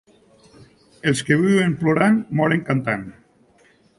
[1.11, 3.07] Els que viuen plorant, moren cantant.